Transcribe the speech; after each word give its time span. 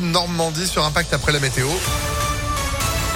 Normandie 0.00 0.66
sur 0.66 0.86
Impact 0.86 1.12
après 1.12 1.32
la 1.32 1.38
météo. 1.38 1.68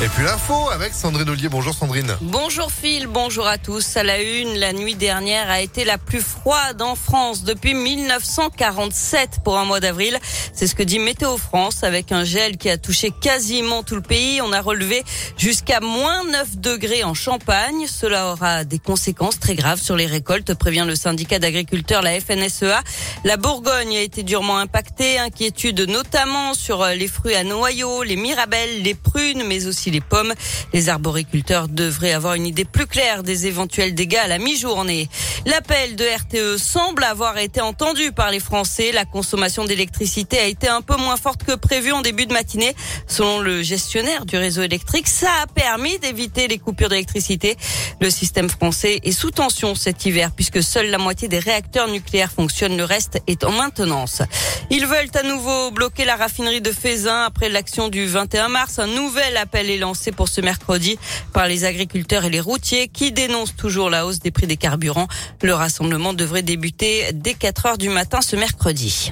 Et 0.02 0.08
puis 0.08 0.25
l'info 0.25 0.69
avec 0.71 0.92
Sandrine 0.92 1.31
Ollier. 1.31 1.49
Bonjour 1.49 1.73
Sandrine. 1.73 2.18
Bonjour 2.21 2.71
Phil, 2.71 3.07
bonjour 3.07 3.46
à 3.46 3.57
tous. 3.57 3.96
À 3.96 4.03
la 4.03 4.21
une, 4.21 4.58
la 4.58 4.75
nuit 4.75 4.95
dernière 4.95 5.49
a 5.49 5.63
été 5.63 5.86
la 5.86 5.97
plus 5.97 6.20
froide 6.20 6.83
en 6.83 6.95
France 6.95 7.45
depuis 7.45 7.72
1947 7.72 9.38
pour 9.43 9.56
un 9.56 9.64
mois 9.64 9.80
d'avril. 9.80 10.18
C'est 10.52 10.66
ce 10.66 10.74
que 10.74 10.82
dit 10.82 10.98
Météo 10.98 11.38
France 11.38 11.82
avec 11.82 12.12
un 12.12 12.24
gel 12.24 12.59
qui 12.59 12.68
a 12.68 12.77
touché 12.77 13.11
quasiment 13.11 13.82
tout 13.82 13.95
le 13.95 14.02
pays. 14.02 14.43
On 14.43 14.52
a 14.52 14.61
relevé 14.61 15.02
jusqu'à 15.38 15.80
moins 15.80 16.24
9 16.24 16.58
degrés 16.58 17.02
en 17.02 17.14
Champagne. 17.14 17.86
Cela 17.88 18.32
aura 18.32 18.64
des 18.64 18.78
conséquences 18.78 19.40
très 19.40 19.54
graves 19.54 19.80
sur 19.80 19.96
les 19.96 20.06
récoltes, 20.06 20.52
prévient 20.52 20.84
le 20.86 20.94
syndicat 20.94 21.38
d'agriculteurs, 21.38 22.02
la 22.02 22.20
FNSEA. 22.20 22.82
La 23.24 23.38
Bourgogne 23.38 23.96
a 23.96 24.02
été 24.02 24.24
durement 24.24 24.58
impactée. 24.58 25.18
Inquiétude 25.18 25.88
notamment 25.88 26.52
sur 26.52 26.84
les 26.84 27.08
fruits 27.08 27.34
à 27.34 27.44
noyaux, 27.44 28.02
les 28.02 28.16
mirabelles, 28.16 28.82
les 28.82 28.94
prunes, 28.94 29.43
mais 29.46 29.67
aussi 29.67 29.86
les 29.90 30.00
pommes. 30.00 30.32
Les 30.72 30.89
arboriculteurs 30.89 31.68
devraient 31.68 32.13
avoir 32.13 32.35
une 32.35 32.47
idée 32.47 32.65
plus 32.65 32.87
claire 32.87 33.23
des 33.23 33.47
éventuels 33.47 33.95
dégâts 33.95 34.17
à 34.17 34.29
la 34.29 34.39
mi-journée. 34.39 35.09
L'appel 35.45 35.97
de 35.97 36.05
RTE 36.05 36.59
semble 36.59 37.05
avoir 37.05 37.39
été 37.39 37.61
entendu 37.61 38.13
par 38.13 38.30
les 38.30 38.41
Français. 38.41 38.93
La 38.93 39.05
consommation 39.05 39.65
d'électricité 39.65 40.39
a 40.39 40.47
été 40.47 40.69
un 40.69 40.83
peu 40.83 40.97
moins 40.97 41.17
forte 41.17 41.45
que 41.45 41.55
prévu 41.55 41.93
en 41.93 42.03
début 42.03 42.27
de 42.27 42.33
matinée. 42.33 42.75
Selon 43.07 43.41
le 43.41 43.63
gestionnaire 43.63 44.27
du 44.27 44.37
réseau 44.37 44.63
électrique, 44.63 45.09
ça 45.09 45.30
a 45.43 45.47
permis 45.47 45.99
d'éviter 45.99 46.49
les 46.49 46.59
coupures 46.59 46.89
d'électricité. 46.89 47.57
Le 48.01 48.11
système 48.11 48.51
français 48.51 49.01
est 49.03 49.13
sous 49.13 49.30
tension 49.30 49.75
cet 49.75 50.05
hiver 50.05 50.30
puisque 50.35 50.63
seule 50.63 50.91
la 50.91 50.99
moitié 50.99 51.29
des 51.29 51.39
réacteurs 51.39 51.89
nucléaires 51.89 52.33
fonctionnent. 52.33 52.77
Le 52.77 52.85
reste 52.85 53.21
est 53.27 53.45
en 53.45 53.53
maintenance. 53.53 54.23
Ils 54.71 54.87
veulent 54.87 55.11
à 55.15 55.23
nouveau 55.23 55.71
bloquer 55.71 56.05
la 56.05 56.16
raffinerie 56.16 56.61
de 56.61 56.73
Fézin 56.73 57.23
après 57.23 57.49
l'action 57.49 57.89
du 57.89 58.07
21 58.07 58.49
mars. 58.49 58.79
Un 58.79 58.87
nouvel 58.87 59.37
appel 59.37 59.71
lancé 59.79 60.12
pour 60.12 60.29
ce 60.29 60.41
mercredi 60.41 60.99
par 61.32 61.46
les 61.46 61.65
agriculteurs 61.65 62.24
et 62.24 62.30
les 62.30 62.41
routiers 62.41 62.88
qui 62.88 63.13
dénoncent 63.13 63.57
toujours 63.57 63.91
la 63.91 64.06
hausse 64.06 64.19
des 64.19 64.30
prix 64.30 64.46
des 64.46 64.56
carburants. 64.56 65.08
Le 65.42 65.55
rassemblement 65.55 66.12
devrait 66.12 66.42
débuter 66.42 67.10
dès 67.12 67.34
4 67.34 67.66
heures 67.66 67.78
du 67.78 67.88
matin 67.88 68.20
ce 68.20 68.36
mercredi. 68.36 69.10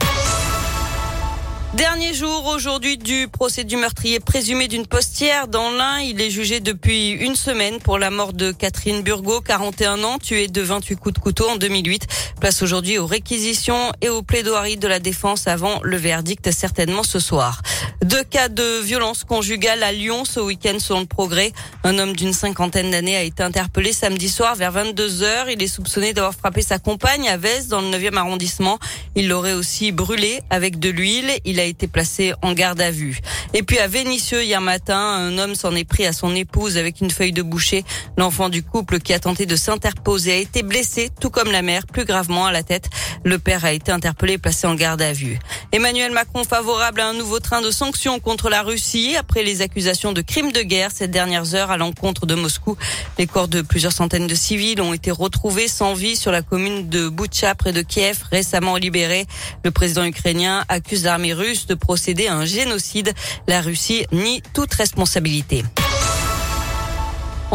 Dernier 1.77 2.15
jour 2.15 2.47
aujourd'hui 2.47 2.99
du 2.99 3.27
procès 3.27 3.65
du 3.65 3.77
meurtrier 3.77 4.21
présumé 4.21 4.69
d'une 4.69 4.87
postière 4.87 5.49
dans 5.49 5.73
l'Ain. 5.73 5.99
Il 5.99 6.21
est 6.21 6.31
jugé 6.31 6.61
depuis 6.61 7.11
une 7.11 7.35
semaine 7.35 7.81
pour 7.81 7.99
la 7.99 8.11
mort 8.11 8.33
de 8.33 8.53
Catherine 8.53 9.03
Burgot, 9.03 9.41
41 9.41 10.05
ans, 10.05 10.19
tuée 10.19 10.47
de 10.47 10.63
28 10.63 10.95
coups 10.95 11.15
de 11.15 11.19
couteau 11.19 11.49
en 11.49 11.57
2008. 11.57 12.07
Place 12.41 12.63
aujourd'hui 12.63 12.99
aux 12.99 13.07
réquisitions 13.07 13.91
et 14.01 14.09
aux 14.09 14.23
plaidoiries 14.23 14.77
de 14.77 14.87
la 14.87 15.01
défense 15.01 15.49
avant 15.49 15.81
le 15.83 15.97
verdict 15.97 16.53
certainement 16.53 17.03
ce 17.03 17.19
soir. 17.19 17.61
Deux 18.05 18.23
cas 18.23 18.49
de 18.49 18.81
violence 18.81 19.25
conjugale 19.25 19.83
à 19.83 19.91
Lyon 19.91 20.25
ce 20.25 20.39
week-end 20.39 20.79
selon 20.79 21.01
le 21.01 21.07
progrès. 21.07 21.53
Un 21.83 21.99
homme 21.99 22.15
d'une 22.15 22.35
cinquantaine 22.35 22.93
d'années 22.93 23.17
a 23.17 23.23
été 23.23 23.43
interpellé 23.43 23.93
samedi 23.93 24.29
soir 24.29 24.55
vers 24.55 24.71
22 24.71 25.23
heures. 25.23 25.51
Il 25.51 25.61
est 25.61 25.69
soupçonné 25.69 26.13
d'avoir 26.13 26.35
frappé 26.35 26.63
sa 26.63 26.79
compagne 26.79 27.29
à 27.29 27.37
Vez 27.37 27.65
dans 27.69 27.81
le 27.81 27.89
9e 27.89 28.17
arrondissement. 28.17 28.79
Il 29.17 29.29
l'aurait 29.29 29.55
aussi 29.55 29.91
brûlé 29.91 30.41
avec 30.51 30.79
de 30.79 30.91
l'huile. 30.91 31.33
A 31.65 31.67
été 31.67 31.89
placé 31.89 32.35
en 32.43 32.53
garde 32.53 32.81
à 32.81 32.91
vue. 32.91 33.21
Et 33.53 33.63
puis 33.63 33.79
à 33.79 33.89
Vénissieux, 33.89 34.45
hier 34.45 34.61
matin, 34.61 34.97
un 34.97 35.39
homme 35.39 35.55
s'en 35.55 35.75
est 35.75 35.85
pris 35.85 36.07
à 36.07 36.13
son 36.13 36.35
épouse 36.35 36.77
avec 36.77 37.01
une 37.01 37.11
feuille 37.11 37.33
de 37.33 37.43
boucher. 37.43 37.85
L'enfant 38.17 38.49
du 38.49 38.63
couple 38.63 39.01
qui 39.01 39.13
a 39.13 39.19
tenté 39.19 39.47
de 39.47 39.57
s'interposer 39.57 40.33
a 40.33 40.37
été 40.37 40.63
blessé, 40.63 41.11
tout 41.21 41.31
comme 41.31 41.51
la 41.51 41.63
mère, 41.63 41.87
plus 41.87 42.05
gravement 42.05 42.47
à 42.47 42.53
la 42.53 42.63
tête. 42.63 42.89
Le 43.25 43.39
père 43.39 43.65
a 43.65 43.73
été 43.73 43.91
interpellé 43.91 44.35
et 44.35 44.39
placé 44.39 44.67
en 44.67 44.75
garde 44.75 45.03
à 45.03 45.13
vue. 45.13 45.39
Emmanuel 45.73 46.13
Macron 46.13 46.45
favorable 46.45 47.01
à 47.01 47.09
un 47.09 47.15
nouveau 47.15 47.41
train 47.41 47.63
de 47.63 47.71
sanctions 47.71 48.21
contre 48.21 48.51
la 48.51 48.63
Russie 48.63 49.17
après 49.17 49.43
les 49.43 49.63
accusations 49.63 50.13
de 50.13 50.21
crimes 50.21 50.53
de 50.53 50.63
guerre 50.63 50.91
ces 50.93 51.09
dernières 51.09 51.55
heures 51.55 51.71
à 51.71 51.79
l'encontre 51.79 52.27
de 52.27 52.35
Moscou. 52.35 52.77
Les 53.19 53.27
corps 53.27 53.49
de 53.49 53.63
plusieurs 53.63 53.93
centaines 53.93 54.27
de 54.27 54.35
civils 54.35 54.81
ont 54.81 54.93
été 54.93 55.11
retrouvés 55.11 55.69
sans 55.69 55.95
vie 55.95 56.17
sur 56.17 56.31
la 56.31 56.43
commune 56.43 56.89
de 56.89 57.09
Boutcha 57.09 57.55
près 57.55 57.73
de 57.73 57.83
Kiev, 57.83 58.25
récemment 58.31 58.77
libérés. 58.77 59.27
Le 59.65 59.71
président 59.71 60.05
ukrainien 60.05 60.65
accuse 60.69 61.05
l'armée 61.05 61.33
russe 61.33 61.54
de 61.67 61.75
procéder 61.75 62.27
à 62.27 62.37
un 62.37 62.45
génocide. 62.45 63.13
La 63.47 63.61
Russie 63.61 64.07
nie 64.13 64.43
toute 64.53 64.75
responsabilité. 64.75 65.65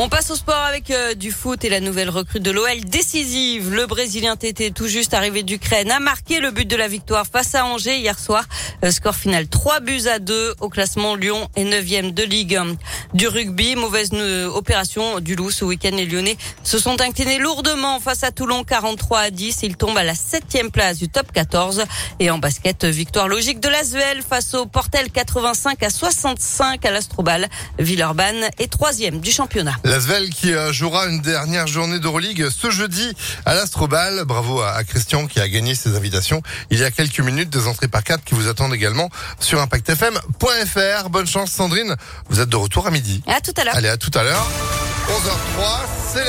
On 0.01 0.07
passe 0.07 0.31
au 0.31 0.35
sport 0.35 0.55
avec 0.55 0.91
euh, 0.91 1.13
du 1.13 1.29
foot 1.29 1.65
et 1.65 1.69
la 1.69 1.81
nouvelle 1.81 2.09
recrue 2.09 2.39
de 2.39 2.51
l'OL 2.51 2.85
décisive. 2.85 3.73
Le 3.73 3.85
Brésilien 3.85 4.37
Tété, 4.37 4.71
tout 4.71 4.87
juste 4.87 5.13
arrivé 5.13 5.43
d'Ukraine, 5.43 5.91
a 5.91 5.99
marqué 5.99 6.39
le 6.39 6.51
but 6.51 6.65
de 6.65 6.77
la 6.77 6.87
victoire 6.87 7.27
face 7.27 7.53
à 7.53 7.65
Angers 7.65 7.97
hier 7.97 8.17
soir. 8.17 8.45
Euh, 8.85 8.91
score 8.91 9.13
final 9.13 9.49
3 9.49 9.81
buts 9.81 10.07
à 10.07 10.19
2 10.19 10.55
au 10.61 10.69
classement 10.69 11.15
Lyon 11.15 11.49
est 11.57 11.65
9e 11.65 12.13
de 12.13 12.23
Ligue. 12.23 12.57
Du 13.13 13.27
rugby, 13.27 13.75
mauvaise 13.75 14.11
euh, 14.13 14.47
opération 14.47 15.19
du 15.19 15.35
loup 15.35 15.51
ce 15.51 15.65
week-end. 15.65 15.91
Les 15.91 16.05
Lyonnais 16.05 16.37
se 16.63 16.79
sont 16.79 17.01
inclinés 17.01 17.37
lourdement 17.37 17.99
face 17.99 18.23
à 18.23 18.31
Toulon 18.31 18.63
43 18.63 19.19
à 19.19 19.29
10. 19.31 19.63
Ils 19.63 19.75
tombent 19.75 19.97
à 19.97 20.05
la 20.05 20.13
7e 20.13 20.71
place 20.71 20.97
du 20.97 21.09
top 21.09 21.29
14. 21.33 21.83
Et 22.21 22.31
en 22.31 22.37
basket, 22.37 22.85
victoire 22.85 23.27
logique 23.27 23.59
de 23.59 23.67
l'Asvel 23.67 24.21
face 24.21 24.53
au 24.53 24.65
Portel 24.65 25.11
85 25.11 25.83
à 25.83 25.89
65 25.89 26.85
à 26.85 26.91
l'Astrobal. 26.91 27.49
Villeurbanne 27.79 28.47
est 28.59 28.73
3e 28.73 29.19
du 29.19 29.31
championnat. 29.31 29.75
L'Asvel 29.89 30.29
qui 30.29 30.53
euh, 30.53 30.71
jouera 30.71 31.07
une 31.07 31.19
dernière 31.19 31.65
journée 31.65 31.97
d'Euroleague 31.97 32.49
ce 32.55 32.69
jeudi 32.69 33.11
à 33.47 33.55
l'Astrobal. 33.55 34.23
Bravo 34.23 34.61
à 34.61 34.83
Christian 34.83 35.25
qui 35.25 35.39
a 35.39 35.49
gagné 35.49 35.73
ses 35.73 35.95
invitations 35.95 36.43
il 36.69 36.77
y 36.77 36.83
a 36.83 36.91
quelques 36.91 37.21
minutes. 37.21 37.49
Des 37.49 37.65
entrées 37.65 37.87
par 37.87 38.03
quatre 38.03 38.23
qui 38.23 38.35
vous 38.35 38.47
attendent 38.47 38.75
également 38.75 39.09
sur 39.39 39.59
ImpactFM.fr. 39.59 41.09
Bonne 41.09 41.25
chance 41.25 41.49
Sandrine. 41.49 41.95
Vous 42.29 42.39
êtes 42.39 42.49
de 42.49 42.55
retour 42.55 42.85
à 42.85 42.91
midi. 42.91 43.23
À 43.25 43.41
tout 43.41 43.51
à 43.57 43.63
l'heure. 43.63 43.75
Allez, 43.75 43.89
à 43.89 43.97
tout 43.97 44.11
à 44.13 44.21
l'heure. 44.21 44.45
11h03, 45.07 45.63
c'est 46.13 46.19
la 46.19 46.25